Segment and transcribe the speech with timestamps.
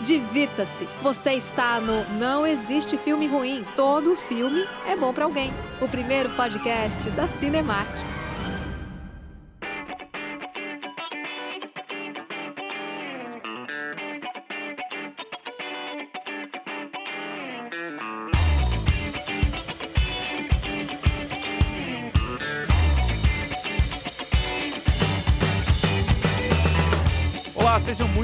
[0.00, 0.88] divirta-se.
[1.02, 3.64] Você está no Não Existe Filme Ruim.
[3.76, 5.52] Todo filme é bom para alguém.
[5.80, 8.19] O primeiro podcast da Cinemark.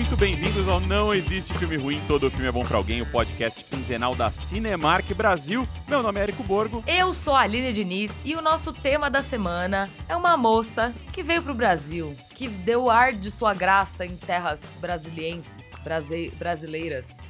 [0.08, 3.64] Muito bem-vindos ao Não Existe Filme Ruim, Todo Filme é Bom para Alguém, o podcast
[3.64, 5.66] quinzenal da Cinemark Brasil.
[5.88, 6.84] Meu nome é Érico Borgo.
[6.86, 11.24] Eu sou a Aline Diniz e o nosso tema da semana é uma moça que
[11.24, 17.26] veio pro Brasil, que deu ar de sua graça em terras brasilienses, brase brasileiras.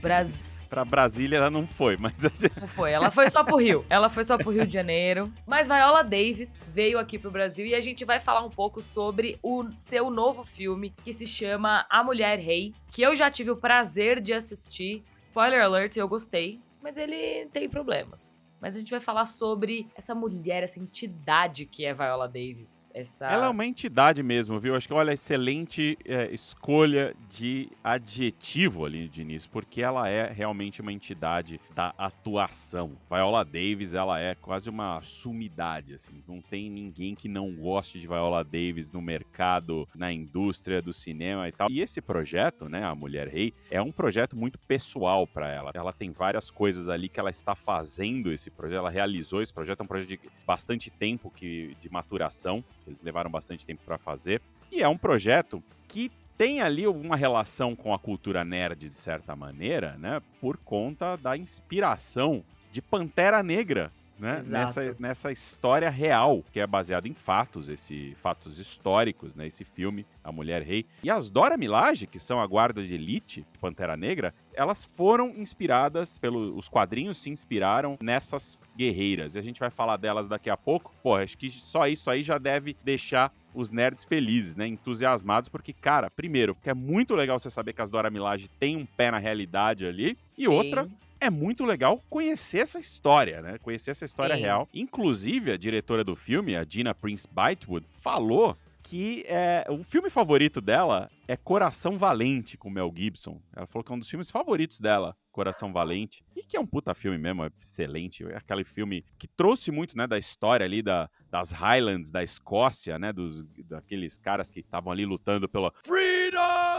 [0.00, 2.14] Brasil para Brasília ela não foi, mas.
[2.58, 3.84] Não foi, ela foi só pro Rio.
[3.90, 5.30] Ela foi só pro Rio de Janeiro.
[5.46, 9.38] Mas Viola Davis veio aqui pro Brasil e a gente vai falar um pouco sobre
[9.42, 13.56] o seu novo filme que se chama A Mulher Rei, que eu já tive o
[13.56, 15.04] prazer de assistir.
[15.18, 20.14] Spoiler alert, eu gostei, mas ele tem problemas mas a gente vai falar sobre essa
[20.14, 22.92] mulher, essa entidade que é Viola Davis.
[22.94, 23.26] Essa...
[23.26, 24.76] Ela é uma entidade mesmo, viu?
[24.76, 30.80] Acho que, olha, excelente é, escolha de adjetivo ali de início, porque ela é realmente
[30.80, 32.92] uma entidade da atuação.
[33.10, 36.22] Viola Davis, ela é quase uma sumidade, assim.
[36.28, 41.48] Não tem ninguém que não goste de Viola Davis no mercado, na indústria do cinema
[41.48, 41.68] e tal.
[41.68, 45.72] E esse projeto, né, A Mulher Rei, é um projeto muito pessoal para ela.
[45.74, 49.80] Ela tem várias coisas ali que ela está fazendo esse projeto, ela realizou esse projeto,
[49.80, 54.40] é um projeto de bastante tempo que, de maturação, eles levaram bastante tempo para fazer.
[54.70, 59.36] E é um projeto que tem ali uma relação com a cultura nerd, de certa
[59.36, 60.20] maneira, né?
[60.40, 62.42] Por conta da inspiração
[62.72, 63.92] de Pantera Negra,
[64.22, 64.40] né?
[64.46, 69.48] Nessa, nessa história real, que é baseado em fatos, esse fatos históricos, né?
[69.48, 70.86] Esse filme, A Mulher Rei.
[71.02, 76.18] E as Dora Milaje, que são a guarda de elite, Pantera Negra, elas foram inspiradas
[76.18, 79.34] pelos os quadrinhos se inspiraram nessas guerreiras.
[79.34, 80.94] E a gente vai falar delas daqui a pouco.
[81.02, 84.68] Pô, acho que só isso aí já deve deixar os nerds felizes, né?
[84.68, 88.76] Entusiasmados, porque, cara, primeiro, porque é muito legal você saber que as Dora Milaje têm
[88.76, 90.16] um pé na realidade ali.
[90.28, 90.44] Sim.
[90.44, 90.88] E outra,
[91.22, 93.56] é muito legal conhecer essa história, né?
[93.58, 94.42] Conhecer essa história Sim.
[94.42, 94.68] real.
[94.74, 100.60] Inclusive, a diretora do filme, a Dina Prince Bythewood, falou que é, o filme favorito
[100.60, 103.40] dela é Coração Valente, com Mel Gibson.
[103.54, 106.24] Ela falou que é um dos filmes favoritos dela, Coração Valente.
[106.34, 108.24] E que é um puta filme mesmo, é excelente.
[108.24, 112.98] É aquele filme que trouxe muito, né, da história ali da, das Highlands, da Escócia,
[112.98, 116.71] né, dos, daqueles caras que estavam ali lutando pela Freedom,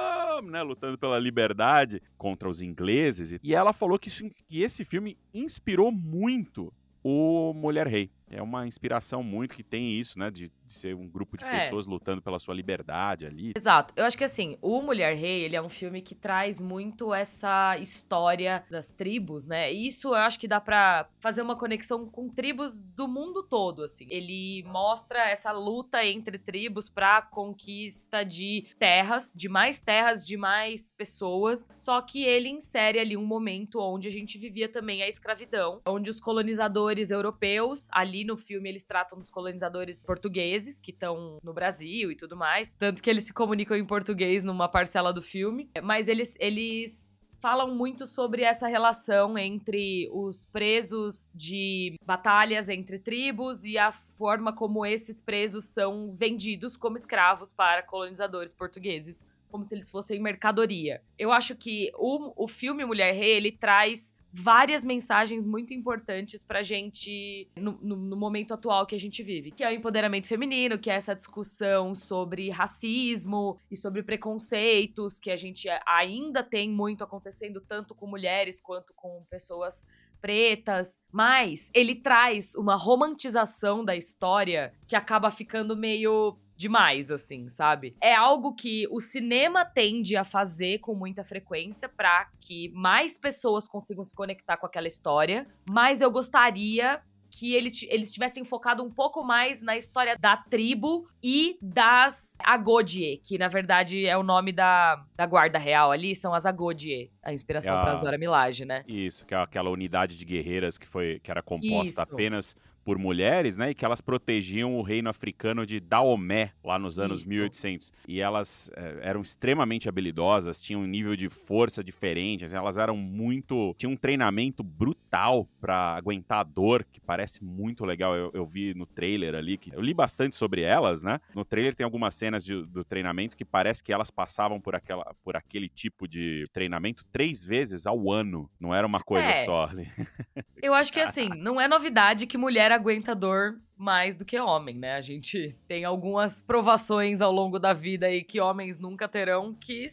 [0.50, 3.40] né, lutando pela liberdade contra os ingleses.
[3.44, 6.74] E ela falou que, isso, que esse filme inspirou muito
[7.04, 8.10] o Mulher Rei.
[8.34, 11.60] É uma inspiração muito que tem isso, né, de de ser um grupo de é.
[11.60, 13.54] pessoas lutando pela sua liberdade ali.
[13.56, 13.94] Exato.
[13.96, 17.78] Eu acho que assim, o Mulher Rei, ele é um filme que traz muito essa
[17.78, 19.72] história das tribos, né?
[19.72, 23.84] E isso eu acho que dá para fazer uma conexão com tribos do mundo todo,
[23.84, 24.08] assim.
[24.10, 30.92] Ele mostra essa luta entre tribos para conquista de terras, de mais terras, de mais
[30.94, 35.82] pessoas, só que ele insere ali um momento onde a gente vivia também a escravidão,
[35.86, 41.54] onde os colonizadores europeus, ali no filme eles tratam dos colonizadores portugueses que estão no
[41.54, 42.74] Brasil e tudo mais.
[42.76, 45.70] Tanto que eles se comunicam em português numa parcela do filme.
[45.82, 53.66] Mas eles, eles falam muito sobre essa relação entre os presos de batalhas entre tribos
[53.66, 59.76] e a forma como esses presos são vendidos como escravos para colonizadores portugueses, como se
[59.76, 61.04] eles fossem mercadoria.
[61.20, 66.64] Eu acho que o, o filme Mulher Rei, ele traz várias mensagens muito importantes pra
[66.64, 70.80] gente no, no, no, momento atual que a gente vive, que é o empoderamento feminino,
[70.80, 77.04] que é essa discussão sobre racismo e sobre preconceitos que a gente ainda tem muito
[77.04, 79.86] acontecendo tanto com mulheres quanto com pessoas
[80.20, 87.96] pretas, mas ele traz uma romantização da história que acaba ficando meio demais, assim, sabe?
[88.02, 93.68] É algo que o cinema tende a fazer com muita frequência para que mais pessoas
[93.68, 98.92] consigam se conectar com aquela história, mas eu gostaria que ele, eles tivessem focado um
[98.92, 104.52] pouco mais na história da tribo e das Agodie, que na verdade é o nome
[104.52, 108.66] da, da guarda real ali, são as Agodie, a inspiração é para as Dora Milaje,
[108.66, 108.86] né?
[108.88, 112.02] Isso, que é aquela unidade de guerreiras que foi que era composta Isso.
[112.02, 113.70] apenas por mulheres, né?
[113.72, 117.30] E que elas protegiam o reino africano de Daomé, lá nos anos Isso.
[117.30, 117.92] 1800.
[118.08, 122.98] E elas eh, eram extremamente habilidosas, tinham um nível de força diferente, assim, elas eram
[122.98, 123.74] muito.
[123.78, 128.16] tinham um treinamento brutal pra aguentar a dor, que parece muito legal.
[128.16, 131.20] Eu, eu vi no trailer ali, que eu li bastante sobre elas, né?
[131.34, 135.16] No trailer tem algumas cenas de- do treinamento que parece que elas passavam por, aquela,
[135.24, 138.50] por aquele tipo de treinamento três vezes ao ano.
[138.60, 139.46] Não era uma coisa É.
[139.46, 139.88] só ali.
[140.62, 144.76] Eu acho que assim, não é novidade que mulher aguenta dor mais do que homem,
[144.76, 144.96] né?
[144.96, 149.86] A gente tem algumas provações ao longo da vida aí que homens nunca terão, que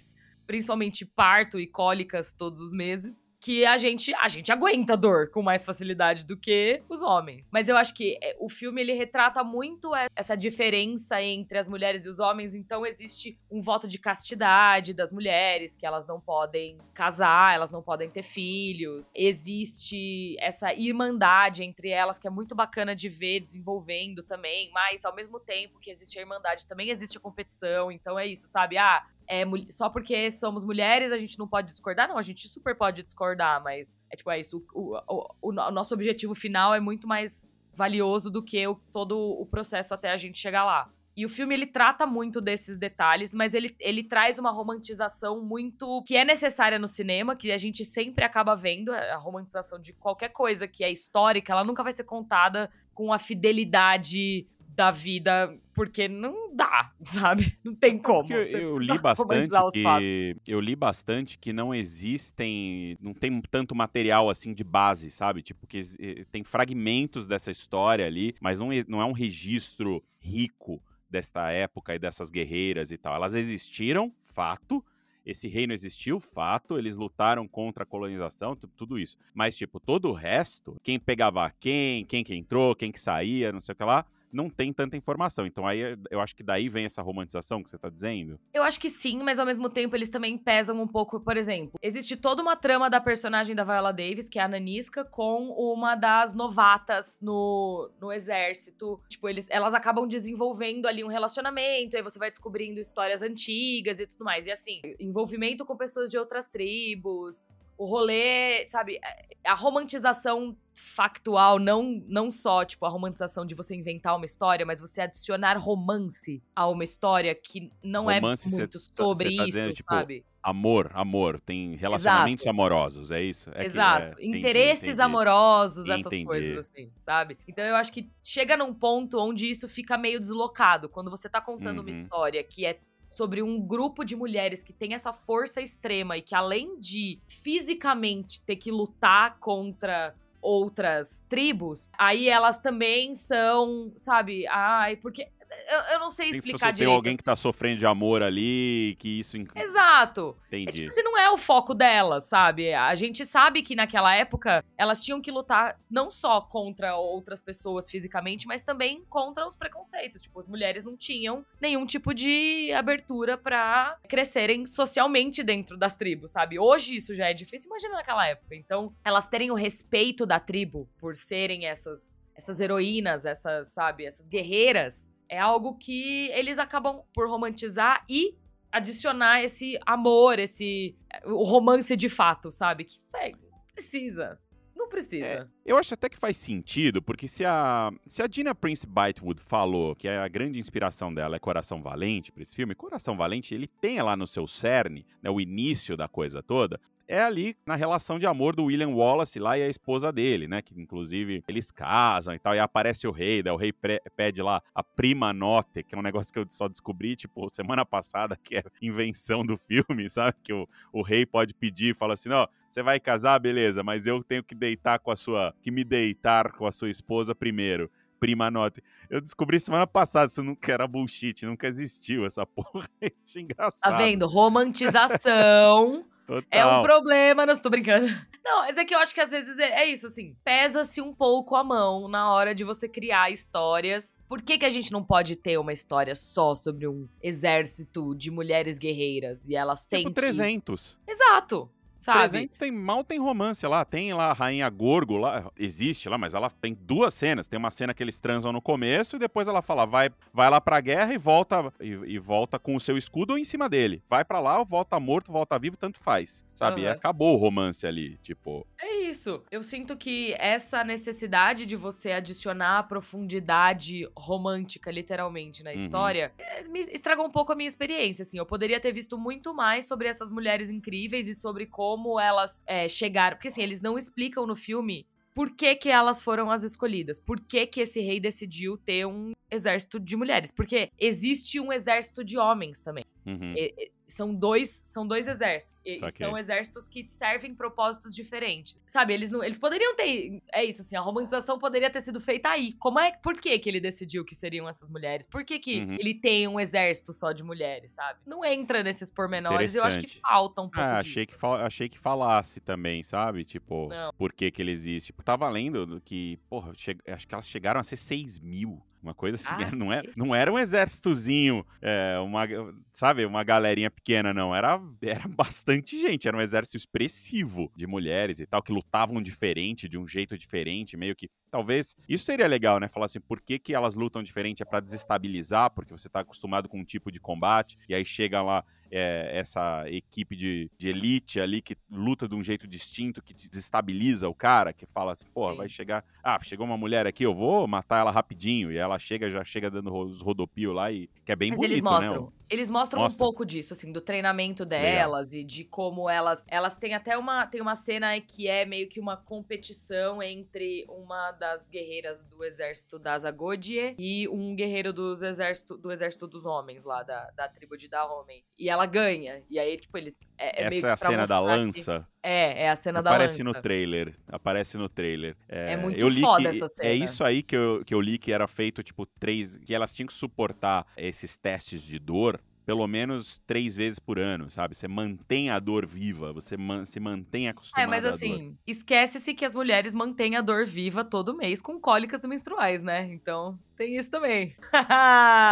[0.50, 5.43] principalmente parto e cólicas todos os meses, que a gente a gente aguenta dor com
[5.43, 7.50] mais facilidade do que os homens.
[7.52, 11.69] Mas eu acho que é, o filme ele retrata muito e- essa diferença entre as
[11.69, 16.20] mulheres e os homens, então existe um voto de castidade das mulheres, que elas não
[16.20, 19.12] podem casar, elas não podem ter filhos.
[19.14, 25.14] Existe essa irmandade entre elas que é muito bacana de ver desenvolvendo também, mas ao
[25.14, 28.76] mesmo tempo que existe a irmandade, também existe a competição, então é isso, sabe?
[28.79, 32.09] Ah, é, só porque somos mulheres a gente não pode discordar?
[32.09, 34.65] Não, a gente super pode discordar, mas é tipo, é isso.
[34.75, 38.65] O, o, o- o no- o nosso objetivo final é muito mais valioso do que
[38.93, 40.91] todo o processo até a gente chegar lá.
[41.17, 46.03] E o filme ele trata muito desses detalhes, mas ele, ele traz uma romantização muito
[46.06, 50.31] que é necessária no cinema, que a gente sempre acaba vendo, a romantização de qualquer
[50.31, 56.09] coisa que é histórica, ela nunca vai ser contada com a fidelidade da vida, porque
[56.09, 57.59] não dá, sabe?
[57.65, 58.29] Não tem como.
[58.29, 63.75] Porque eu, eu li bastante que eu li bastante que não existem, não tem tanto
[63.75, 65.43] material assim de base, sabe?
[65.43, 70.03] Tipo que eh, tem fragmentos dessa história ali, mas não, é- não é um registro
[70.19, 73.15] rico desta época e dessas guerreiras e tal.
[73.15, 74.85] Elas existiram, fato.
[75.25, 76.79] Esse reino existiu, fato.
[76.79, 79.17] Eles lutaram contra a colonização, tu- tudo isso.
[79.35, 83.61] Mas, tipo, todo o resto, quem pegava quem, quem que entrou, quem que saía, não
[83.61, 85.47] sei o que lá, não tem tanta informação.
[85.47, 88.38] Então aí eu acho que daí vem essa romantização que você tá dizendo.
[88.53, 91.21] Eu acho que sim, mas ao mesmo tempo eles também pesam um pouco.
[91.21, 95.05] Por exemplo, existe toda uma trama da personagem da Viola Davis, que é a Nanisca,
[95.05, 99.00] com uma das novatas no, no exército.
[99.09, 104.06] Tipo, eles, elas acabam desenvolvendo ali um relacionamento, aí você vai descobrindo histórias antigas e
[104.06, 104.47] tudo mais.
[104.47, 107.44] E assim, envolvimento com pessoas de outras tribos.
[107.81, 109.00] O rolê, sabe,
[109.43, 114.81] a romantização factual, não, não só, tipo, a romantização de você inventar uma história, mas
[114.82, 119.37] você adicionar romance a uma história que não Romance, é cê muito tá- sobre cê
[119.37, 120.25] tá isso, dizendo, tipo, sabe?
[120.43, 123.50] Amor, amor, tem relacionamentos amorosos, é isso?
[123.55, 124.05] É que- Exato.
[124.05, 125.00] é, entendi, Interesses entendi.
[125.03, 126.25] amorosos, essas Entendi.
[126.25, 127.38] coisas assim, sabe?
[127.49, 130.88] Então eu acho que chega num ponto onde isso fica meio deslocado.
[130.88, 131.91] Quando você tá contando uma Uhum.
[131.91, 132.79] história que é
[133.11, 138.41] sobre um grupo de mulheres que tem essa força extrema e que além de fisicamente
[138.43, 144.47] ter que lutar contra outras tribos, aí elas também são, sabe?
[144.47, 145.29] Ai, porque
[145.69, 146.94] eu, eu não sei Tem, explicar tem direito.
[146.94, 149.37] alguém que tá sofrendo de amor ali, que isso...
[149.56, 150.37] Exato.
[150.50, 150.73] É Entendi.
[150.73, 152.73] tipo, assim, não é o foco delas, sabe?
[152.73, 157.91] A gente sabe que naquela época elas tinham que lutar não só contra outras pessoas
[157.91, 160.23] fisicamente, mas também contra os preconceitos.
[160.23, 166.32] Tipo, as mulheres não tinham nenhum tipo de abertura pra crescerem socialmente dentro das tribos,
[166.32, 166.58] sabe?
[166.58, 168.55] Hoje isso já é difícil, imagina naquela época.
[168.55, 174.26] Então, elas terem o respeito da tribo por serem essas essas heroínas, essas, sabe, essas
[174.26, 178.37] guerreiras, é algo que eles acabam por romantizar e
[178.71, 182.85] adicionar esse amor, esse o romance de fato, sabe?
[182.85, 184.38] Que não precisa.
[184.77, 185.25] Não precisa.
[185.25, 189.41] É, eu acho até que faz sentido, porque se a, se a Gina Prince Bythewood
[189.41, 193.67] falou que a grande inspiração dela é Coração Valente para esse filme, Coração Valente, ele
[193.67, 196.81] tem lá no seu cerne, né, o início da coisa toda,
[197.11, 200.63] é ali na relação de amor do William Wallace lá e a esposa dele, né?
[200.63, 203.73] Que inclusive eles casam e tal, e aparece o rei, daí o rei
[204.17, 207.84] pede lá a prima note, que é um negócio que eu só descobri, tipo, semana
[207.84, 210.37] passada, que é invenção do filme, sabe?
[210.41, 214.23] Que o, o rei pode pedir, fala assim, ó, você vai casar, beleza, mas eu
[214.23, 217.91] tenho que deitar com a sua, que me deitar com a sua esposa primeiro.
[218.20, 218.82] Prima note.
[219.08, 222.87] Eu descobri semana passada, isso nunca era bullshit, nunca existiu essa porra.
[223.25, 223.91] Achei engraçado.
[223.91, 224.27] Tá vendo?
[224.27, 226.44] Romantização Total.
[226.53, 228.06] é um problema, não estou brincando.
[228.43, 230.34] Não, mas é que eu acho que às vezes é, é isso, assim.
[230.43, 234.17] Pesa-se um pouco a mão na hora de você criar histórias.
[234.29, 238.31] Por que, que a gente não pode ter uma história só sobre um exército de
[238.31, 240.20] mulheres guerreiras e elas têm Tipo que...
[240.20, 240.99] 300.
[241.06, 241.70] Exato.
[242.01, 242.31] Sabe?
[242.31, 243.85] 300 tem, mal tem romance lá.
[243.85, 245.51] Tem lá a Rainha Gorgo lá.
[245.59, 247.47] Existe lá, mas ela tem duas cenas.
[247.47, 250.61] Tem uma cena que eles transam no começo e depois ela fala, vai, vai lá
[250.61, 254.03] pra guerra e volta e, e volta com o seu escudo em cima dele.
[254.09, 256.45] Vai pra lá, volta morto, volta vivo, tanto faz.
[256.55, 256.83] Sabe?
[256.83, 256.95] E Aham.
[256.95, 258.19] acabou o romance ali.
[258.23, 259.43] Tipo, É isso.
[259.51, 265.77] Eu sinto que essa necessidade de você adicionar a profundidade romântica, literalmente, na Uhum.
[265.77, 268.39] história, é, me estragou um pouco a minha experiência, assim.
[268.39, 271.90] Eu poderia ter visto muito mais sobre essas mulheres incríveis e sobre como
[272.20, 273.37] elas é, chegaram.
[273.37, 277.19] Porque, assim, eles não explicam no filme por que, que elas foram as escolhidas.
[277.19, 280.51] Por que, que esse rei decidiu ter um exército de mulheres.
[280.51, 283.05] Porque existe um exército de homens também.
[283.27, 283.55] uhum.
[283.56, 285.81] E- são dois, são dois exércitos.
[285.84, 288.76] E são exércitos que servem propósitos diferentes.
[288.86, 292.48] Sabe, eles não, eles poderiam ter, é isso assim, a romantização poderia ter sido feita
[292.50, 292.72] aí.
[292.74, 295.26] Como é, por que que ele decidiu que seriam essas mulheres?
[295.26, 295.96] Por que que Uhum.
[295.98, 298.19] ele tem um exército só de mulheres, sabe?
[298.26, 301.10] Não entra nesses pormenores, eu acho que falta um pouco Ah, disso.
[301.10, 303.44] achei que, fal- achei que falasse também, sabe?
[303.44, 304.12] Tipo, Não.
[304.14, 305.12] por que que ele existe.
[305.24, 308.82] Tava lendo do que, porra, acho que elas chegaram a ser 6 mil.
[309.03, 310.13] Uma coisa assim, Ah, não, era, sim.
[310.15, 312.47] não era um exércitozinho, é, uma,
[312.93, 314.55] sabe, uma galerinha pequena, não.
[314.55, 319.89] Era, era bastante gente, era um exército expressivo de mulheres e tal, que lutavam diferente,
[319.89, 321.29] de um jeito diferente, meio que.
[321.51, 321.97] Talvez.
[322.09, 322.89] Isso seria legal, né?
[322.89, 324.63] Falar assim, por que, que elas lutam diferente?
[324.63, 328.41] É pra desestabilizar, porque você tá acostumado com um tipo de combate, e aí chega
[328.41, 333.33] lá é, essa equipe de, de elite ali que luta de um jeito distinto, que
[333.33, 335.57] desestabiliza o cara, que fala assim, pô, Sim.
[335.57, 336.05] vai chegar.
[336.23, 338.71] Ah, chegou uma mulher aqui, eu vou matar ela rapidinho.
[338.71, 341.73] E ela chega, já chega dando os rodopios lá e que é bem Mas bonito,
[341.73, 342.29] eles né?
[342.51, 343.23] Eles mostram Mostra.
[343.23, 346.45] um pouco disso, assim, do treinamento delas e de como elas.
[346.49, 347.47] Elas têm até uma.
[347.47, 352.99] Tem uma cena que é meio que uma competição entre uma das guerreiras do exército
[352.99, 357.77] das Agodie e um guerreiro dos exército, do exército dos homens lá, da, da tribo
[357.77, 358.43] de Dahomey.
[358.59, 359.43] E ela ganha.
[359.49, 360.19] E aí, tipo, eles.
[360.37, 362.09] É, é Essa é a que pra cena da mostrar que- lança.
[362.23, 363.57] É, é a cena da Aparece lança.
[363.57, 364.15] no trailer.
[364.29, 365.37] Aparece no trailer.
[365.49, 367.05] É muito eu li foda que essa É cena.
[367.05, 369.57] isso aí que eu, que eu li que era feito, tipo, três.
[369.57, 372.40] Que elas tinham que suportar esses testes de dor
[372.70, 374.77] pelo menos três vezes por ano, sabe?
[374.77, 378.15] Você mantém a dor viva, você man- se mantém É, acostumado mas à dor.
[378.15, 383.12] assim, esquece-se que as mulheres mantêm a dor viva todo mês com cólicas menstruais, né?
[383.12, 384.55] Então, tem isso também.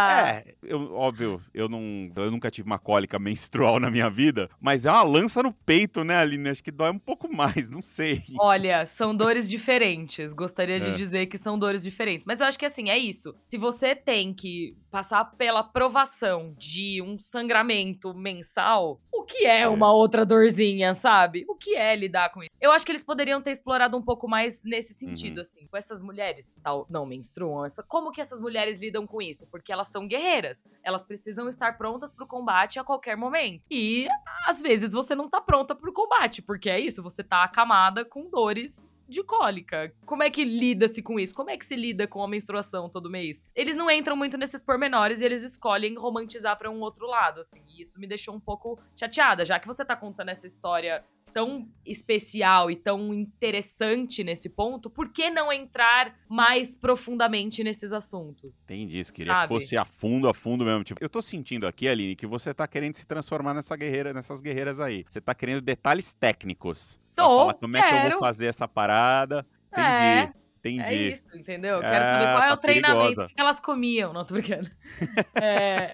[0.09, 4.85] É, eu, óbvio, eu, não, eu nunca tive uma cólica menstrual na minha vida, mas
[4.85, 6.47] é uma lança no peito, né, Aline?
[6.49, 8.23] Acho que dói um pouco mais, não sei.
[8.39, 10.31] Olha, são dores diferentes.
[10.31, 10.93] Gostaria de É.
[10.93, 12.25] dizer que são dores diferentes.
[12.25, 13.35] Mas eu acho que assim, é isso.
[13.41, 19.67] Se você tem que passar pela provação de um sangramento mensal, o que é É.
[19.67, 21.45] uma outra dorzinha, sabe?
[21.47, 22.49] O que é lidar com isso?
[22.59, 25.41] Eu acho que eles poderiam ter explorado um pouco mais nesse sentido, Uhum.
[25.41, 25.67] assim.
[25.67, 29.45] Com essas mulheres tal, não menstruam, essa, como que essas mulheres lidam com isso?
[29.47, 30.65] Porque elas são guerreiras.
[30.83, 33.63] Elas precisam estar prontas pro combate a qualquer momento.
[33.69, 34.07] E
[34.47, 38.29] às vezes você não tá pronta pro combate, porque é isso, você tá acamada com
[38.29, 39.93] dores de cólica.
[40.05, 41.35] Como é que lida-se com isso?
[41.35, 43.43] Como é que se lida com a menstruação todo mês?
[43.55, 47.61] Eles não entram muito nesses pormenores e eles escolhem romantizar pra um outro lado, assim.
[47.67, 51.67] E isso me deixou um pouco chateada, já que você tá contando essa história tão
[51.85, 58.69] especial e tão interessante nesse ponto, por que não entrar mais profundamente nesses assuntos?
[58.69, 59.13] Entendi, isso.
[59.13, 59.41] Queria Sabe?
[59.43, 60.83] que fosse a fundo, a fundo mesmo.
[60.83, 64.41] Tipo, eu tô sentindo aqui, Aline, que você tá querendo se transformar nessa guerreira, nessas
[64.41, 65.05] guerreiras aí.
[65.07, 66.99] Você tá querendo detalhes técnicos.
[67.23, 68.09] Tô, falar como é que eu quero.
[68.11, 69.45] vou fazer essa parada.
[69.71, 69.87] Entendi.
[69.87, 70.81] É, Entendi.
[70.83, 71.75] É isso, entendeu?
[71.77, 73.27] Eu É, quero saber qual é tá o treinamento perigosa.
[73.33, 74.11] que elas comiam.
[74.11, 74.69] Não, tô brincando.
[75.41, 75.93] É...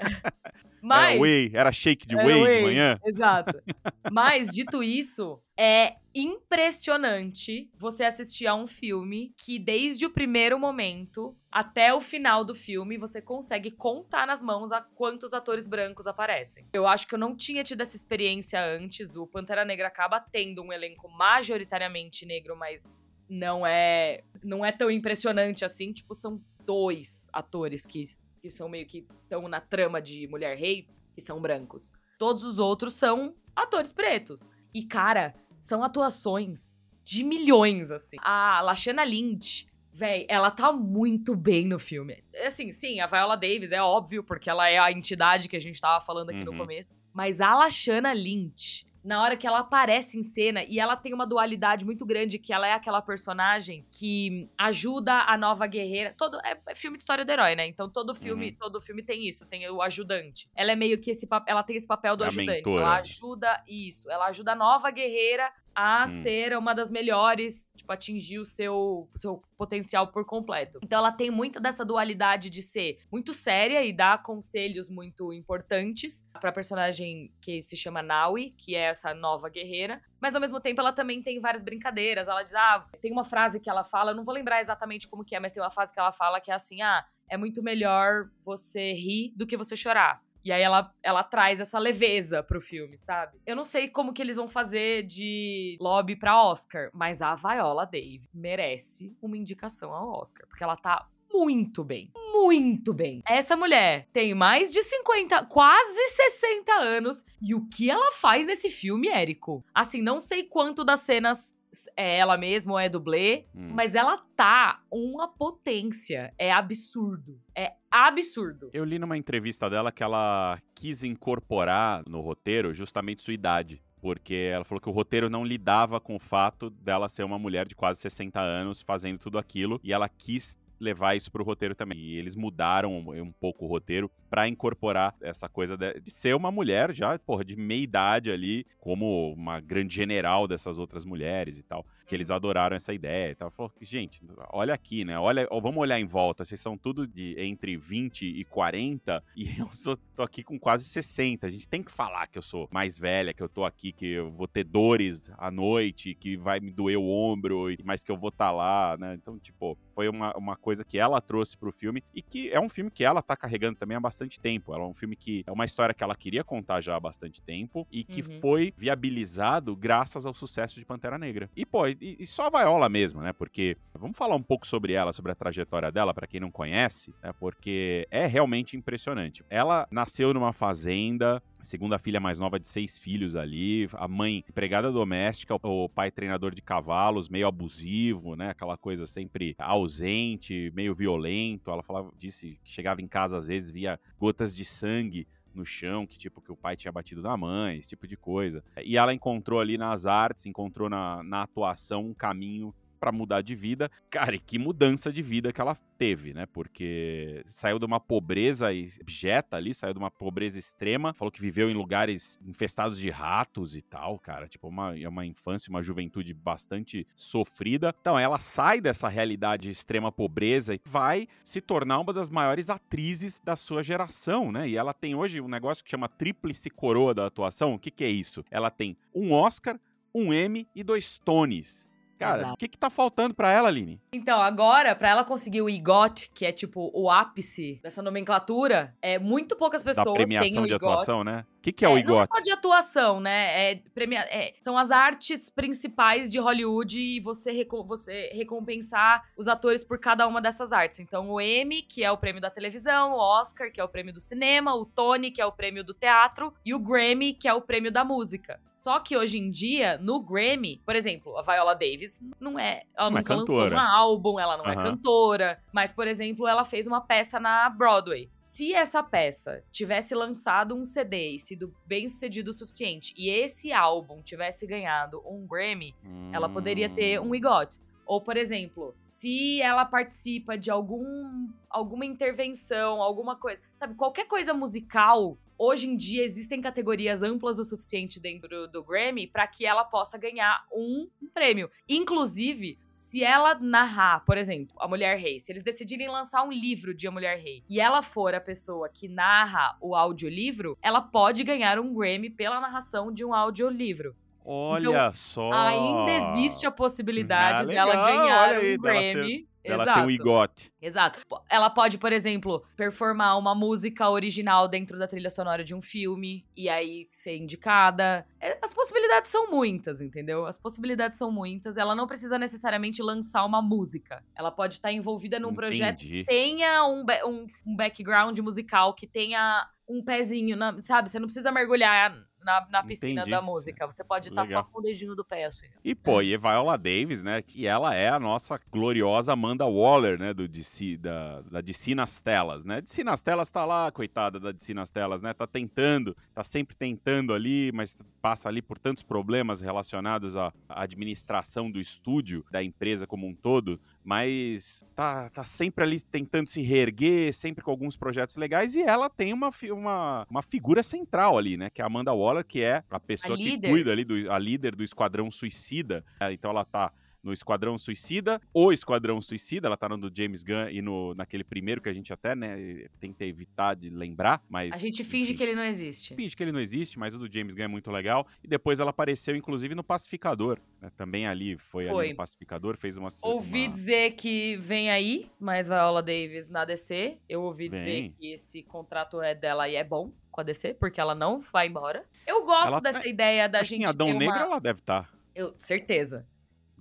[0.95, 1.21] Era Mas...
[1.21, 2.99] whey, era shake de Era whey, de whey, manhã.
[3.05, 3.61] Exato.
[4.11, 11.35] Mas, dito isso, é impressionante você assistir a um filme que, desde o primeiro momento
[11.51, 16.65] até o final do filme, você consegue contar nas mãos a quantos atores brancos aparecem.
[16.73, 19.15] Eu acho que eu não tinha tido essa experiência antes.
[19.15, 22.97] O Pantera Negra acaba tendo um elenco majoritariamente negro, mas
[23.29, 25.91] não é, não é tão impressionante assim.
[25.91, 28.03] Tipo, são dois atores que,
[28.45, 30.87] que são meio que estão na trama de Mulher Rei
[31.17, 31.91] e são brancos.
[32.19, 34.51] Todos os outros são atores pretos.
[34.71, 38.17] E, cara, são atuações de milhões, assim.
[38.21, 42.23] A Lashana Lynch, véi, ela tá muito bem no filme.
[42.45, 45.81] Assim, sim, a Viola Davis é óbvio, porque ela é a entidade que a gente
[45.81, 46.57] tava falando aqui no Uhum.
[46.59, 46.93] começo.
[47.11, 51.27] Mas a Lashana Lynch, na hora que ela aparece em cena, e ela tem uma
[51.27, 56.15] dualidade muito grande, que ela é aquela personagem que ajuda a nova guerreira.
[56.17, 57.67] Todo é, é filme de história do herói, né?
[57.67, 58.55] Então todo filme, Uhum.
[58.59, 60.49] todo filme tem isso, tem o ajudante.
[60.55, 62.47] Ela é meio que esse ela tem esse papel do A ajudante.
[62.57, 62.81] mentora.
[62.81, 66.11] Ela ajuda isso, ela ajuda a nova guerreira a Hum.
[66.23, 70.79] ser uma das melhores, tipo, atingir o seu, o seu potencial por completo.
[70.83, 76.23] Então ela tem muito dessa dualidade de ser muito séria e dar conselhos muito importantes
[76.39, 80.01] pra personagem que se chama Naui, que é essa nova guerreira.
[80.21, 82.27] Mas ao mesmo tempo ela também tem várias brincadeiras.
[82.27, 85.23] Ela diz: "Ah, tem uma frase que ela fala, eu não vou lembrar exatamente como
[85.25, 87.61] que é, mas tem uma frase que ela fala que é assim: "Ah, é muito
[87.63, 90.21] melhor você rir do que você chorar".
[90.45, 93.39] E aí ela, ela traz essa leveza pro filme, sabe?
[93.47, 97.83] Eu não sei como que eles vão fazer de lobby pra Oscar, mas a Viola
[97.83, 102.11] Dave merece uma indicação ao Oscar, porque ela tá muito bem.
[102.31, 103.23] Muito bem.
[103.27, 107.25] Essa mulher tem mais de 50, quase 60 anos.
[107.41, 109.63] E o que ela faz nesse filme, Érico?
[109.73, 111.54] Assim, não sei quanto das cenas
[111.95, 113.71] é ela mesma ou é dublê, Hum.
[113.73, 116.33] mas ela tá uma potência.
[116.37, 117.39] É absurdo.
[117.55, 118.69] É absurdo.
[118.73, 123.81] Eu li numa entrevista dela que ela quis incorporar no roteiro justamente sua idade.
[124.01, 127.67] Porque ela falou que o roteiro não lidava com o fato dela ser uma mulher
[127.67, 129.79] de quase 60 anos fazendo tudo aquilo.
[129.83, 131.97] E ela quis levar isso pro roteiro também.
[131.99, 136.93] E eles mudaram um, pouco o roteiro pra incorporar essa coisa de, ser uma mulher
[136.93, 141.85] já, porra, de meia idade ali, como uma grande general dessas outras mulheres e tal.
[142.05, 143.49] Que eles adoraram essa ideia e tal.
[143.49, 145.17] Falou que, gente, olha aqui, né?
[145.17, 146.45] Olha, ó, vamos olhar em volta.
[146.45, 151.47] Vocês são tudo de entre 20 e 40 e eu tô aqui com quase 60.
[151.47, 154.05] A gente tem que falar que eu sou mais velha, que eu tô aqui, que
[154.05, 158.17] eu vou ter dores à noite, que vai me doer o ombro, mas que eu
[158.17, 159.15] vou estar lá, né?
[159.15, 162.67] Então, tipo, foi uma, uma coisa que ela trouxe pro filme e que é um
[162.67, 164.73] filme que ela tá carregando também há bastante tempo.
[164.73, 167.39] Ela é um filme que é uma história que ela queria contar já há bastante
[167.39, 168.39] tempo e que Uhum.
[168.39, 171.47] foi viabilizado graças ao sucesso de Pantera Negra.
[171.55, 173.31] E, pô, e, e só a Viola mesmo, né?
[173.31, 177.13] Porque vamos falar um pouco sobre ela, sobre a trajetória dela, pra quem não conhece,
[177.21, 177.31] né?
[177.39, 179.45] Porque é realmente impressionante.
[179.49, 184.91] Ela nasceu numa fazenda, segunda filha mais nova de seis filhos ali, a mãe empregada
[184.91, 188.49] doméstica, o pai treinador de cavalos, meio abusivo, né?
[188.49, 191.71] Aquela coisa sempre ausente, meio violento.
[191.71, 196.05] Ela falava, disse que chegava em casa às vezes via gotas de sangue no chão,
[196.05, 198.63] que tipo que o pai tinha batido na mãe, esse tipo de coisa.
[198.83, 202.73] E ela encontrou ali nas artes, encontrou na, na atuação um caminho
[203.05, 203.91] pra mudar de vida.
[204.09, 206.47] Cara, e que mudança de vida que ela teve, né?
[206.47, 208.69] Porque saiu de uma pobreza
[208.99, 213.75] abjeta ali, saiu de uma pobreza extrema, falou que viveu em lugares infestados de ratos
[213.75, 214.47] e tal, cara.
[214.47, 217.93] Tipo, uma, é uma infância, uma juventude bastante sofrida.
[218.01, 222.71] Então, ela sai dessa realidade de extrema pobreza e vai se tornar uma das maiores
[222.71, 224.67] atrizes da sua geração, né?
[224.67, 227.75] E ela tem hoje um negócio que chama Tríplice Coroa da atuação.
[227.75, 228.43] O que, que é isso?
[228.49, 229.79] Ela tem um Oscar,
[230.11, 231.87] um Emmy e dois Tonys.
[232.17, 232.53] Cara, Exato.
[232.53, 233.99] o que, que tá faltando pra ela, Aline?
[234.13, 239.19] Então, agora, pra ela conseguir o IGOT, que é tipo o ápice dessa nomenclatura, é
[239.19, 240.85] muito poucas Da pessoas têm o premiação de IGOT.
[240.85, 241.45] atuação, né?
[241.65, 242.27] O que, que é, o Não IGOT?
[242.35, 243.71] só de atuação, né?
[243.71, 244.19] É, premia...
[244.29, 249.97] é, são as artes principais de Hollywood e você, reco- você recompensar os atores por
[249.99, 250.99] cada uma dessas artes.
[250.99, 254.13] Então, o Emmy, que é o prêmio da televisão, o Oscar, que é o prêmio
[254.13, 257.53] do cinema, o Tony, que é o prêmio do teatro, e o Grammy, que é
[257.53, 258.59] o prêmio da música.
[258.75, 262.83] Só que hoje em dia, no Grammy, por exemplo, a Viola Davis não é.
[262.93, 263.75] Ela Não é nunca lançou cantora.
[263.75, 264.83] um álbum, ela não é Aham.
[264.83, 265.59] cantora.
[265.71, 268.29] Mas, por exemplo, ela fez uma peça na Broadway.
[268.35, 273.71] Se essa peça tivesse lançado um CD e sido bem sucedido o suficiente, e esse
[273.71, 275.95] álbum tivesse ganhado um Grammy,
[276.33, 277.29] ela poderia ter Hum.
[277.29, 277.79] um EGOT.
[278.05, 284.53] Ou, por exemplo, se ela participa de algum, alguma intervenção, alguma coisa, sabe, qualquer coisa
[284.53, 289.83] musical, hoje em dia existem categorias amplas o suficiente dentro do Grammy para que ela
[289.83, 291.69] possa ganhar um prêmio.
[291.87, 296.93] Inclusive, se ela narrar, por exemplo, A Mulher Rei, se eles decidirem lançar um livro
[296.93, 301.43] de A Mulher Rei e ela for a pessoa que narra o audiolivro, ela pode
[301.43, 304.15] ganhar um Grammy pela narração de um audiolivro.
[304.47, 305.51] Olha só.
[305.51, 309.47] Ainda existe a possibilidade Ah, dela legal, ganhar olha aí, um dela Grammy.
[309.65, 309.99] Ela Exato.
[309.99, 310.71] tem um IGOT.
[310.81, 311.19] Exato.
[311.49, 316.45] Ela pode, por exemplo, performar uma música original dentro da trilha sonora de um filme
[316.55, 318.25] e aí ser indicada.
[318.39, 320.45] É, As possibilidades são muitas, entendeu?
[320.45, 321.77] As possibilidades são muitas.
[321.77, 324.23] Ela não precisa necessariamente lançar uma música.
[324.35, 326.19] Ela pode estar envolvida num projeto Entendi.
[326.19, 331.09] que tenha um, um- um background musical, que tenha um pezinho, na- sabe?
[331.09, 333.31] Você não precisa mergulhar na, na piscina Entendi.
[333.31, 333.85] da música.
[333.87, 335.65] Você pode estar só com o dedinho do pé, assim.
[335.83, 337.41] E, pô, e Viola Davis, né?
[337.41, 340.31] Que ela é a nossa gloriosa Amanda Waller, né?
[340.31, 342.79] Do DC, da, da DC nas telas, né?
[342.81, 345.33] DC nas telas tá lá, coitada da DC nas telas, né?
[345.33, 351.71] Tá tentando, tá sempre tentando ali, mas passa ali por tantos problemas relacionados à administração
[351.71, 357.33] do estúdio, da empresa como um todo, mas tá, tá sempre ali tentando se reerguer,
[357.33, 361.69] sempre com alguns projetos legais, e ela tem uma, uma, uma figura central ali, né?
[361.69, 364.31] Que é a Amanda Waller Waller, que é a pessoa A que cuida ali, do,
[364.31, 366.03] a líder do Esquadrão Suicida.
[366.19, 366.91] É, então ela tá
[367.25, 371.43] no Esquadrão Suicida, o Esquadrão Suicida, ela tá no do James Gunn e no, naquele
[371.43, 374.75] primeiro que a gente até, né, tenta evitar de lembrar, mas...
[374.75, 376.15] A gente finge enfim, que ele não existe.
[376.15, 378.27] finge que ele não existe, mas o do James Gunn é muito legal.
[378.43, 380.59] E depois ela apareceu, inclusive, no Pacificador.
[380.79, 382.05] né, Também ali, foi, Foi.
[382.05, 383.09] ali no Pacificador, fez uma...
[383.23, 383.73] Ouvi uma...
[383.73, 387.17] dizer que vem aí mais Viola Davis na DC.
[387.27, 387.79] Eu ouvi Vem.
[387.79, 391.39] dizer que esse contrato é dela e é bom com a DC, porque ela não
[391.39, 392.05] vai embora.
[392.27, 394.19] Eu gosto Ela dessa tá- ideia da gente em Adão uma...
[394.19, 395.09] Negro ela deve estar.
[395.33, 396.27] Eu, certeza.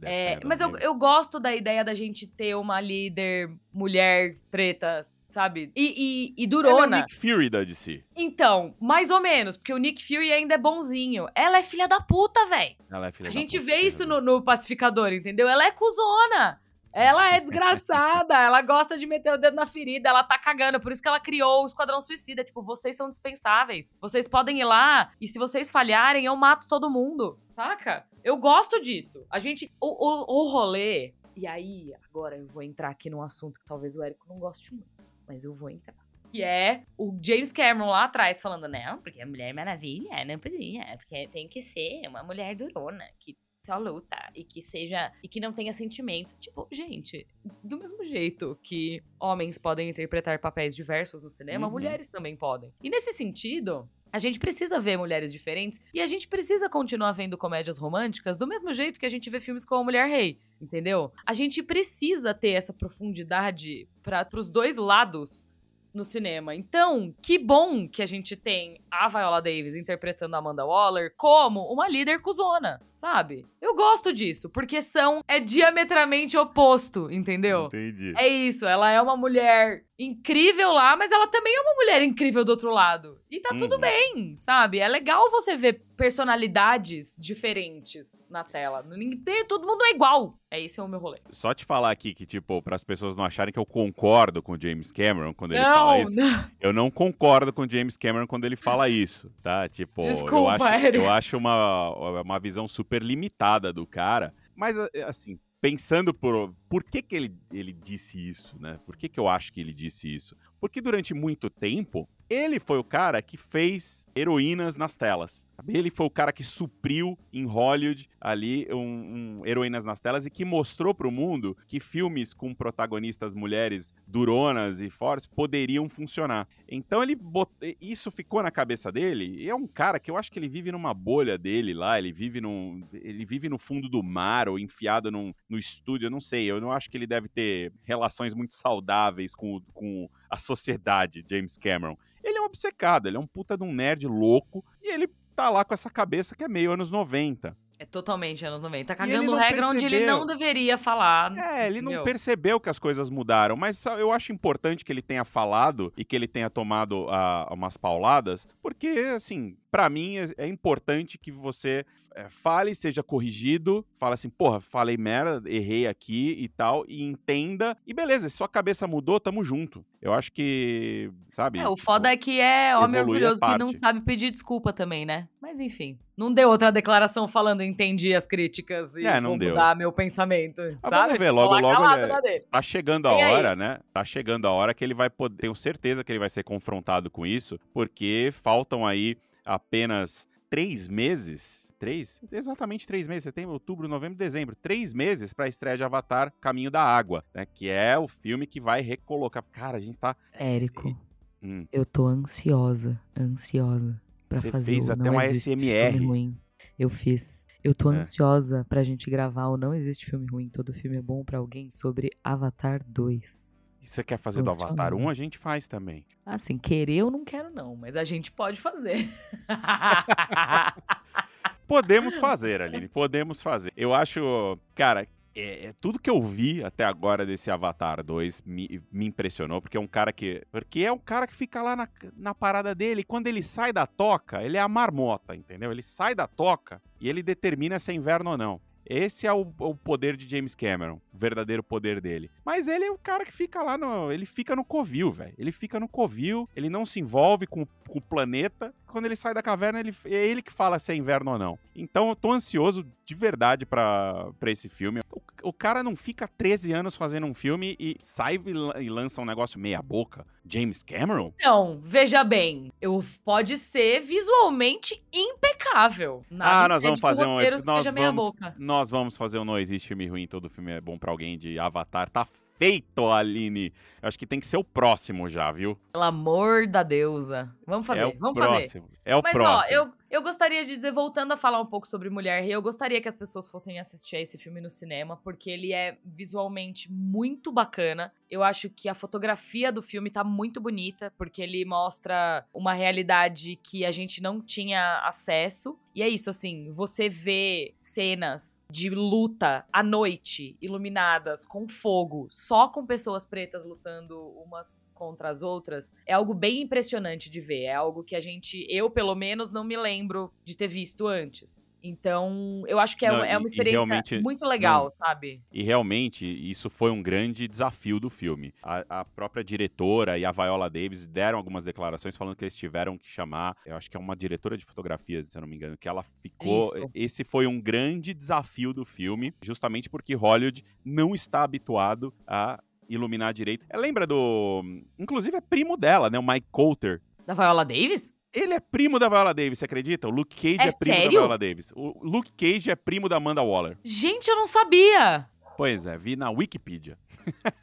[0.08, 5.06] É, tá mas eu, eu gosto da ideia da gente ter uma líder mulher preta,
[5.26, 5.72] sabe?
[5.74, 6.96] E, e, e Ela é o durona.
[6.98, 8.04] Nick Fury da DC.
[8.16, 11.26] Então, mais ou menos, porque o Nick Fury ainda é bonzinho.
[11.34, 12.76] Ela é filha da puta, véi.
[12.90, 15.48] Ela é filha A da gente puta, vê isso no, no Pacificador, entendeu?
[15.48, 16.60] Ela é cuzona.
[16.94, 20.92] Ela é desgraçada, ela gosta de meter o dedo na ferida, ela tá cagando, por
[20.92, 22.44] isso que ela criou o Esquadrão Suicida.
[22.44, 23.92] Tipo, vocês são dispensáveis.
[24.00, 27.36] Vocês podem ir lá e se vocês falharem, eu mato todo mundo.
[27.56, 28.06] Saca?
[28.22, 29.26] Eu gosto disso.
[29.28, 29.72] A gente.
[29.80, 31.12] O, o, o rolê.
[31.36, 34.72] E aí, agora eu vou entrar aqui num assunto que talvez o Érico não goste
[34.72, 34.88] muito,
[35.26, 35.96] mas eu vou entrar.
[36.30, 40.96] Que é o James Cameron lá atrás falando, não, porque a Mulher Maravilha não podia,
[40.96, 45.10] porque tem que ser uma mulher durona, que só luta e que seja.
[45.22, 46.34] e que não tenha sentimentos.
[46.38, 47.26] Tipo, gente,
[47.62, 51.72] do mesmo jeito que homens podem interpretar papéis diversos no cinema, Uhum.
[51.72, 52.72] mulheres também podem.
[52.82, 53.88] E nesse sentido.
[54.12, 58.46] A gente precisa ver mulheres diferentes e a gente precisa continuar vendo comédias românticas do
[58.46, 61.10] mesmo jeito que a gente vê filmes com a Mulher Rei, entendeu?
[61.26, 65.48] A gente precisa ter essa profundidade para os dois lados
[65.94, 66.54] no cinema.
[66.54, 71.60] Então, que bom que a gente tem a Viola Davis interpretando a Amanda Waller como
[71.72, 73.46] uma líder cuzona, sabe?
[73.60, 77.66] Eu gosto disso, porque são é diametralmente oposto, entendeu?
[77.66, 78.12] Entendi.
[78.16, 82.44] É isso, ela é uma mulher incrível lá, mas ela também é uma mulher incrível
[82.44, 83.18] do outro lado.
[83.30, 83.80] E tá tudo Uhum.
[83.80, 84.78] bem, sabe?
[84.80, 88.82] É legal você ver personalidades diferentes na tela.
[88.82, 90.38] Ninguém, todo mundo é igual.
[90.50, 91.20] É esse é o meu rolê.
[91.30, 94.52] Só te falar aqui que, tipo, para as pessoas não acharem que eu concordo com
[94.52, 96.16] o James Cameron quando ele fala isso.
[96.16, 96.50] não.
[96.60, 99.68] Eu não concordo com o James Cameron quando ele fala isso, tá?
[99.68, 100.98] Tipo, eu Desculpa, acho, Eric.
[101.04, 104.34] eu acho uma, uma visão super limitada do cara.
[104.56, 104.76] Mas,
[105.06, 108.78] assim, pensando por, por que, que ele, ele disse isso, né?
[108.84, 110.36] Por que, que eu acho que ele disse isso?
[110.60, 115.46] Porque durante muito tempo, ele foi o cara que fez heroínas nas telas.
[115.66, 120.30] Ele foi o cara que supriu em Hollywood ali um, um heroínas nas telas e
[120.30, 126.46] que mostrou pro mundo que filmes com protagonistas mulheres duronas e fortes poderiam funcionar.
[126.68, 127.50] Então ele bot...
[127.80, 129.36] isso ficou na cabeça dele.
[129.42, 131.98] E é um cara que eu acho que ele vive numa bolha dele lá.
[131.98, 136.06] Ele vive num, ele vive no fundo do mar ou enfiado num, no estúdio.
[136.06, 136.50] Eu não sei.
[136.50, 141.24] Eu não acho que ele deve ter relações muito saudáveis com, o- com a sociedade,
[141.28, 141.96] James Cameron.
[142.22, 145.50] Ele é um obcecado, ele é um puta de um nerd louco e ele tá
[145.50, 147.56] lá com essa cabeça que é meio anos 90.
[147.78, 148.86] É totalmente anos 90.
[148.86, 150.18] Tá cagando regra onde ele percebeu.
[150.18, 151.36] não deveria falar.
[151.36, 155.24] É, ele não percebeu que as coisas mudaram, mas eu acho importante que ele tenha
[155.24, 160.46] falado e que ele tenha tomado ah, umas pauladas, porque, assim, pra mim é, é
[160.46, 166.48] importante que você é, fale, seja corrigido, fale assim, porra, falei merda, errei aqui e
[166.48, 169.84] tal, e entenda, e beleza, se sua cabeça mudou, tamo junto.
[170.04, 171.58] Eu acho que, sabe?
[171.58, 174.70] É, o tipo, foda é que é homem a orgulhoso que não sabe pedir desculpa
[174.70, 175.26] também, né?
[175.40, 175.98] Mas enfim.
[176.14, 179.48] Não deu outra declaração falando entendi as críticas e É, não vou deu.
[179.48, 180.60] mudar meu pensamento.
[180.82, 181.06] Ah, sabe?
[181.06, 182.40] vamos ver, Ficou logo, logo ele-.
[182.50, 183.32] Tá chegando a aí.
[183.32, 183.78] hora, né?
[183.94, 185.36] Tá chegando a hora que ele vai poder.
[185.38, 191.72] Tenho certeza que ele vai ser confrontado com isso, porque faltam aí apenas três meses.
[191.84, 192.20] Três?
[192.32, 193.24] Exatamente três meses.
[193.24, 194.56] Setembro, outubro, novembro, dezembro.
[194.56, 197.44] Três meses pra estreia de Avatar Caminho da Água, né?
[197.46, 199.42] Que é o filme que vai recolocar.
[199.52, 200.16] Cara, a gente tá.
[200.32, 200.96] Érico,
[201.42, 206.32] Hum, eu tô ansiosa, ansiosa pra Você fazer fez o até Não um ASMR.
[206.78, 207.46] Eu fiz.
[207.62, 207.96] Eu tô É.
[207.96, 211.70] ansiosa pra gente gravar o Não Existe Filme Ruim, todo filme é bom pra alguém
[211.70, 213.76] sobre Avatar 2.
[213.82, 214.50] e você quer fazer do.
[214.50, 215.08] Avatar 1?
[215.10, 216.06] A gente faz também.
[216.24, 219.06] Assim, querer eu não quero não, mas a gente pode fazer.
[221.66, 223.72] Podemos fazer, Aline, podemos fazer.
[223.76, 228.80] Eu acho, cara, é, é tudo que eu vi até agora desse Avatar 2 me,
[228.92, 230.42] me impressionou, porque é um cara que.
[230.50, 233.72] Porque é um cara que fica lá na, na parada dele, e quando ele sai
[233.72, 235.72] da toca, ele é a marmota, entendeu?
[235.72, 238.60] Ele sai da toca e ele determina se é inverno ou não.
[238.86, 242.30] Esse é o, o poder de James Cameron, o verdadeiro poder dele.
[242.44, 244.12] Mas ele é o cara que fica lá no.
[244.12, 245.34] Ele fica no covil, velho.
[245.38, 248.74] Ele fica no covil, ele não se envolve com, com o planeta.
[248.86, 251.58] Quando ele sai da caverna, ele, é ele que fala se é inverno ou não.
[251.74, 255.00] Então eu tô ansioso de verdade pra pra esse filme.
[255.10, 258.40] O, o cara não fica 13 anos fazendo um filme e sai
[258.80, 260.26] e lança um negócio meia boca.
[260.46, 261.32] James Cameron?
[261.42, 266.24] Não, veja bem, eu pode ser visualmente impecável.
[266.30, 270.06] Nada ah, nós vamos fazer um nós vamos, nós vamos fazer um não existe filme
[270.06, 272.08] ruim, todo filme é bom para alguém de Avatar.
[272.08, 273.72] Tá feito, Aline.
[274.02, 275.78] Eu acho que tem que ser o próximo já, viu?
[275.92, 277.54] Pelo amor da deusa.
[277.66, 278.84] Vamos fazer, é vamos próximo.
[278.84, 278.98] fazer.
[279.04, 279.78] É o Mas, próximo.
[279.78, 282.62] ó, eu, eu gostaria de dizer, voltando a falar um pouco sobre Mulher Rei, eu
[282.62, 286.90] gostaria que as pessoas fossem assistir a esse filme no cinema, porque ele é visualmente
[286.90, 288.12] muito bacana.
[288.30, 293.56] Eu acho que a fotografia do filme tá muito bonita, porque ele mostra uma realidade
[293.56, 295.78] que a gente não tinha acesso.
[295.94, 302.68] E é isso, assim, você vê cenas de luta à noite, iluminadas, com fogo, só
[302.68, 307.64] com pessoas pretas lutando umas contra as outras, é algo bem impressionante de ver.
[307.64, 311.64] É algo que a gente, eu pelo menos, não me lembro de ter visto antes.
[311.86, 314.90] Então, eu acho que é, Não, é uma experiência muito legal, não.
[314.90, 315.42] sabe?
[315.52, 318.54] E realmente, isso foi um grande desafio do filme.
[318.62, 322.96] A, a própria diretora e a Viola Davis deram algumas declarações falando que eles tiveram
[322.96, 325.76] que chamar, eu acho que é uma diretora de fotografia, se eu não me engano,
[325.76, 326.58] que ela ficou.
[326.58, 326.90] Isso.
[326.94, 333.34] Esse foi um grande desafio do filme, justamente porque Hollywood não está habituado a iluminar
[333.34, 333.66] direito.
[333.68, 334.62] É, lembra do.
[334.98, 336.18] Inclusive é primo dela, né?
[336.18, 337.02] O Mike Coulter.
[337.26, 338.12] Da Viola Davis?
[338.34, 340.08] Ele é primo da Viola Davis, você acredita?
[340.08, 341.04] O Luke Cage É é, primo sério?
[341.04, 341.72] da Viola Davis.
[341.76, 343.78] O Luke Cage é primo da Amanda Waller.
[343.84, 345.28] Gente, eu não sabia!
[345.56, 346.98] Pois é, vi na Wikipedia.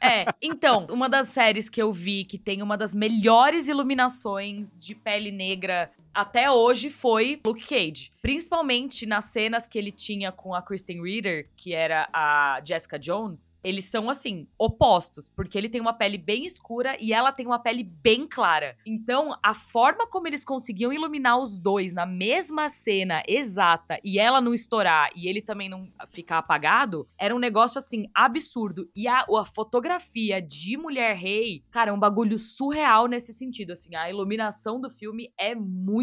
[0.00, 4.94] É, então, uma das séries que eu vi que tem uma das melhores iluminações de
[4.94, 8.12] pele negra até hoje foi Luke Cage.
[8.20, 13.58] Principalmente nas cenas que ele tinha com a Kristen Ritter, que era a Jessica Jones,
[13.64, 17.58] eles são assim, opostos, porque ele tem uma pele bem escura e ela tem uma
[17.58, 18.76] pele bem clara.
[18.86, 24.40] Então, a forma como eles conseguiam iluminar os dois na mesma cena exata e ela
[24.40, 28.88] não estourar e ele também não ficar apagado, era um negócio assim absurdo.
[28.94, 33.96] E a, a fotografia de Mulher Rei, cara, é um bagulho surreal nesse sentido, assim,
[33.96, 36.01] a iluminação do filme é muito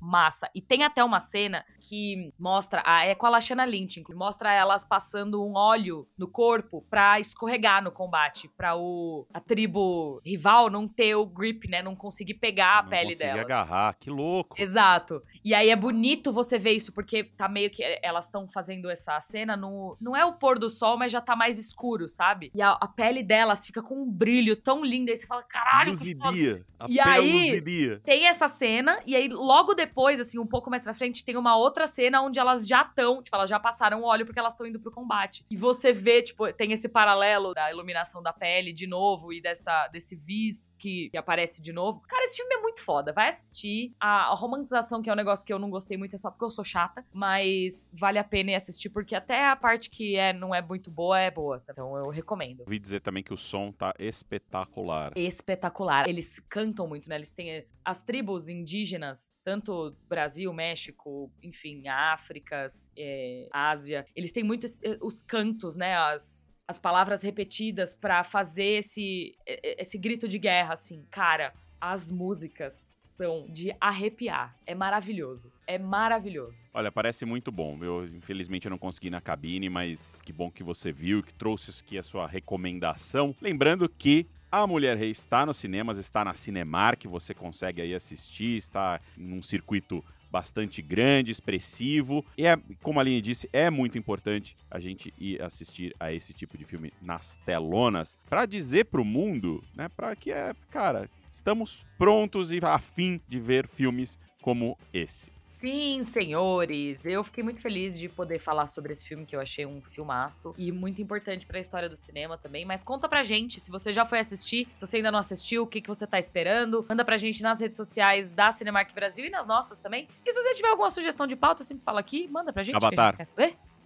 [0.00, 0.48] massa.
[0.54, 4.84] E tem até uma cena que mostra, a, é com a Lashana Lynch, mostra elas
[4.84, 10.86] passando um óleo no corpo pra escorregar no combate, pra o a tribo rival não
[10.86, 13.40] ter o grip, né, não conseguir pegar a não pele dela.
[13.40, 14.60] agarrar, que louco.
[14.60, 15.22] Exato.
[15.44, 17.82] E aí é bonito você ver isso, porque tá meio que.
[18.02, 19.96] Elas estão fazendo essa cena no.
[20.00, 22.50] Não é o pôr do sol, mas já tá mais escuro, sabe?
[22.54, 25.10] E a, a pele delas fica com um brilho tão lindo.
[25.10, 26.28] Aí você fala, caralho, que foda.
[26.30, 26.66] Luzidia.
[26.78, 28.00] A E aí- luzidia.
[28.04, 31.56] Tem essa cena, e aí logo depois, assim, um pouco mais pra frente, tem uma
[31.56, 34.66] outra cena onde elas já estão, tipo, elas já passaram o óleo porque elas estão
[34.66, 35.44] indo pro combate.
[35.50, 39.88] E você vê, tipo, tem esse paralelo da iluminação da pele de novo e dessa,
[39.88, 42.00] desse vis que, que aparece de novo.
[42.08, 43.12] Cara, esse filme é muito foda.
[43.12, 43.94] Vai assistir.
[44.00, 46.44] A, a romantização, que é um negócio que eu não gostei muito, é só porque
[46.44, 50.32] eu sou chata, mas vale a pena ir assistir, porque até a parte que é,
[50.32, 51.62] não é muito boa é boa.
[51.68, 52.60] Então eu recomendo.
[52.60, 55.12] Ouvi dizer também que o som tá espetacular.
[55.16, 56.08] espetacular.
[56.08, 57.16] Eles cantam muito, né?
[57.16, 64.06] Eles têm eh, as tribos indígenas, tanto Brasil, México, enfim, África, eh, Ásia.
[64.14, 65.96] Eles têm muitos eh, os cantos, né?
[65.96, 71.06] As, as palavras repetidas pra fazer esse, esse grito de guerra, assim.
[71.10, 74.56] Cara, as músicas são de arrepiar.
[74.66, 75.52] É maravilhoso.
[75.66, 76.54] É maravilhoso.
[76.74, 77.78] Olha, parece muito bom.
[77.82, 81.70] Eu, infelizmente, eu não consegui na cabine, mas que bom que você viu, que trouxe
[81.80, 83.34] aqui a sua recomendação.
[83.40, 88.56] Lembrando que a Mulher Rei está nos cinemas, está na Cinemark, você consegue aí assistir,
[88.56, 92.24] está num circuito bastante grande, expressivo.
[92.36, 96.32] E é, como a Aline disse, é muito importante a gente ir assistir a esse
[96.32, 101.84] tipo de filme nas telonas para dizer pro mundo, né, para que é, cara, estamos
[101.96, 105.30] prontos e afim de ver filmes como esse.
[105.58, 109.66] Sim, senhores, eu fiquei muito feliz de poder falar sobre esse filme que eu achei
[109.66, 112.64] um filmaço e muito importante pra história do cinema também.
[112.64, 115.66] Mas conta pra gente se você já foi assistir, se você ainda não assistiu, o
[115.66, 116.86] que, que você tá esperando.
[116.88, 120.06] Manda pra gente nas redes sociais da Cinemark Brasil e nas nossas também.
[120.24, 122.78] E se você tiver alguma sugestão de pauta, eu sempre falo aqui, manda pra gente.
[122.78, 123.00] que a gente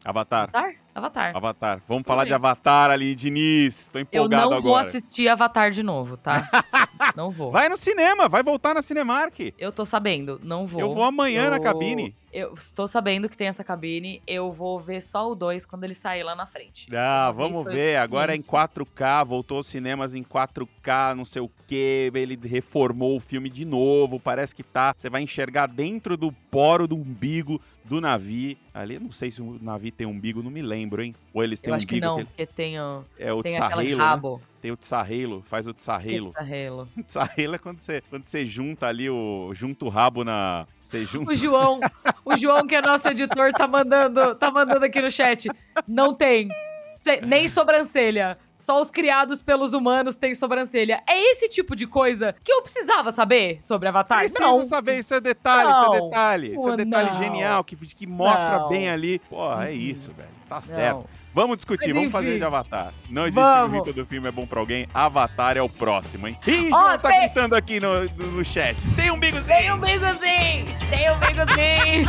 [0.04, 0.44] Avatar.
[0.44, 0.81] Avatar.
[0.94, 1.34] Avatar?
[1.36, 1.82] Avatar.
[1.88, 3.88] Vamos falar de Avatar ali, Diniz.
[3.88, 4.86] Tô Eu empolgado não vou agora.
[4.86, 6.46] assistir Avatar de novo, tá?
[7.16, 7.50] não vou.
[7.50, 9.54] Vai no cinema, vai voltar na Cinemark.
[9.58, 10.80] Eu tô sabendo, não vou.
[10.80, 12.14] Eu vou amanhã na Eu- cabine.
[12.34, 14.22] Eu estou sabendo que tem essa cabine.
[14.26, 16.88] Eu vou ver só o 2 quando ele sair lá na frente.
[16.96, 17.96] Ah, vamos ver.
[17.98, 18.70] Agora é em suficiente.
[18.96, 22.10] 4K, voltou aos cinemas em 4K, não sei o quê.
[22.14, 24.18] Ele reformou o filme de novo.
[24.18, 24.94] Parece que tá.
[24.96, 28.56] Você vai enxergar dentro do poro do umbigo do navio.
[28.72, 31.14] Ali, eu não sei se o navio tem umbigo, não me lembro, hein?
[31.32, 33.98] Ou eles têm Eu acho que não, que- porque tem, o, É o tem tsarrelo,
[33.98, 34.04] né?
[34.04, 34.42] rabo.
[34.60, 36.30] Tem o tsarrelo, faz o Que tsarrelo.
[36.34, 36.88] tsarrelo.
[37.06, 39.50] Tsarrelo é quando você, quando você junta ali o.
[39.54, 40.66] junta o rabo na.
[40.82, 41.30] Você junta.
[41.30, 41.80] O João,
[42.24, 45.48] o João que é nosso editor, tá mandando, tá mandando aqui no chat.
[45.88, 46.48] Não tem.
[46.84, 48.38] Se- nem sobrancelha.
[48.62, 51.02] Só os criados pelos humanos têm sobrancelha.
[51.08, 54.18] É esse tipo de coisa que eu precisava saber sobre Avatar?
[54.20, 54.62] Precisa não.
[54.62, 56.52] saber, isso é detalhe, isso é detalhe.
[56.52, 57.18] Isso é Pô, detalhe não.
[57.18, 58.68] genial, que, que mostra Não.
[58.68, 59.18] bem ali.
[59.18, 60.28] Porra, é isso, velho.
[60.48, 61.06] Tá certo.
[61.34, 62.92] Vamos discutir, Mas, vamos fazer de Avatar.
[63.08, 63.54] Não existe Vamos.
[63.62, 64.86] filme ruim quando o filme é bom pra alguém.
[64.92, 66.38] Avatar é o próximo, hein?
[66.46, 68.76] Ih, João tá tem- gritando aqui no, no, no chat.
[68.94, 69.46] Tem um bigozinho!
[69.46, 70.66] Tem um bigozinho!
[70.90, 72.06] Tem um bigozinho!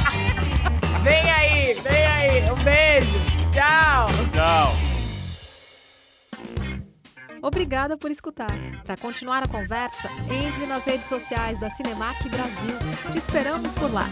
[1.02, 2.50] vem aí, vem aí.
[2.50, 3.18] Um beijo.
[3.52, 4.06] Tchau.
[4.32, 4.95] Tchau!
[7.42, 8.52] Obrigada por escutar.
[8.84, 12.76] Para continuar a conversa, entre nas redes sociais da Cinemac Brasil.
[13.12, 14.06] Te esperamos por lá.